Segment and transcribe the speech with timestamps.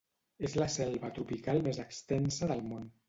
[0.47, 2.93] És la selva tropical més extensa del món.